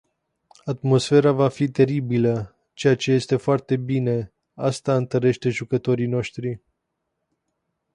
[0.65, 6.61] Atmosfera va fi teribilă, ceea ce e foarte bine, asta întărește jucătorii noștri.